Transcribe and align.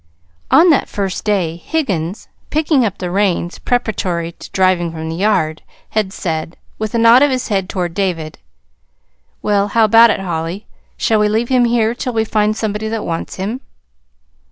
On 0.49 0.71
that 0.71 0.89
first 0.89 1.23
day 1.23 1.57
Higgins, 1.57 2.27
picking 2.49 2.83
up 2.83 2.97
the 2.97 3.11
reins 3.11 3.59
preparatory 3.59 4.31
to 4.31 4.49
driving 4.49 4.91
from 4.91 5.09
the 5.09 5.15
yard, 5.15 5.61
had 5.91 6.11
said, 6.11 6.57
with 6.79 6.95
a 6.95 6.97
nod 6.97 7.21
of 7.21 7.29
his 7.29 7.49
head 7.49 7.69
toward 7.69 7.93
David: 7.93 8.39
"Well, 9.43 9.67
how 9.67 9.83
about 9.83 10.09
it, 10.09 10.19
Holly? 10.21 10.65
Shall 10.97 11.19
we 11.19 11.29
leave 11.29 11.49
him 11.49 11.65
here 11.65 11.93
till 11.93 12.13
we 12.13 12.25
find 12.25 12.57
somebody 12.57 12.87
that 12.87 13.05
wants 13.05 13.35
him?" 13.35 13.61